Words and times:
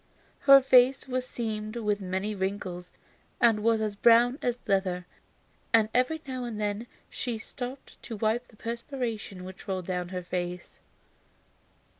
Her 0.49 0.61
face 0.61 1.07
was 1.07 1.27
seamed 1.27 1.75
with 1.75 2.01
many 2.01 2.33
wrinkles, 2.33 2.91
and 3.39 3.59
was 3.59 3.81
as 3.81 3.95
brown 3.95 4.39
as 4.41 4.57
leather, 4.65 5.05
and 5.73 5.89
every 5.93 6.19
now 6.27 6.43
and 6.43 6.59
then 6.59 6.87
she 7.07 7.37
stopped 7.37 8.01
to 8.01 8.15
wipe 8.17 8.47
the 8.47 8.55
perspiration 8.57 9.43
which 9.43 9.67
rolled 9.67 9.85
down 9.85 10.09
her 10.09 10.23
face. 10.23 10.79